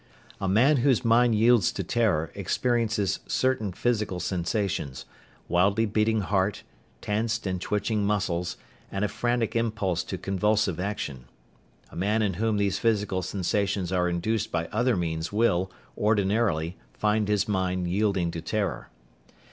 [0.39, 5.05] A man whose mind yields to terror experiences certain physical sensations:
[5.47, 6.63] wildly beating heart,
[7.01, 8.57] tensed and twitching muscles,
[8.91, 11.25] and a frantic impulse to convulsive action.
[11.91, 17.27] A man in whom those physical sensations are induced by other means will, ordinarily, find
[17.27, 18.89] his mind yielding to terror.